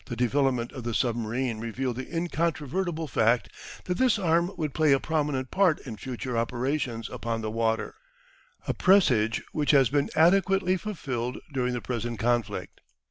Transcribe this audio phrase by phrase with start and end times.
[0.05, 3.49] The development of the submarine revealed the incontrovertible fact
[3.83, 7.93] that this arm would play a prominent part in future operations upon the water:
[8.67, 12.81] a presage which has been adequately fulfilled during the present conflict.